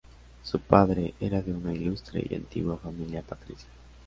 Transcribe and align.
Su 0.41 0.57
padre 0.57 1.13
era 1.19 1.43
de 1.43 1.53
una 1.53 1.75
ilustre 1.75 2.25
y 2.27 2.33
antigua 2.33 2.75
familia 2.75 3.21
patricia. 3.21 3.69